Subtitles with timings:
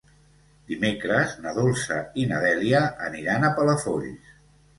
[0.69, 4.35] Dimecres na Dolça i na Dèlia aniran a Palafolls.